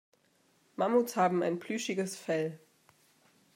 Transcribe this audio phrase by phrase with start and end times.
[0.77, 2.57] Mammuts haben ein plüschiges Fell.